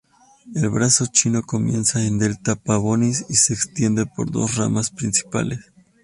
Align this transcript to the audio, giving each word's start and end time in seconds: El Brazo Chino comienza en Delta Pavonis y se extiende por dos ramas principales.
El 0.55 0.71
Brazo 0.71 1.05
Chino 1.11 1.43
comienza 1.43 2.03
en 2.03 2.17
Delta 2.17 2.55
Pavonis 2.55 3.23
y 3.29 3.35
se 3.35 3.53
extiende 3.53 4.07
por 4.07 4.31
dos 4.31 4.55
ramas 4.55 4.89
principales. 4.89 5.59